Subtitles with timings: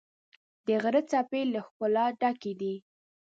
[0.65, 2.73] د غره څپې له ښکلا ډکې دي.